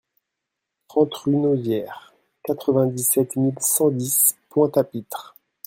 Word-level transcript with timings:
trente 0.87 1.13
rue 1.13 1.35
Nozières, 1.35 2.11
quatre-vingt-dix-sept 2.43 3.35
mille 3.35 3.53
cent 3.59 3.91
dix 3.91 4.33
Pointe-à-Pitre 4.49 5.35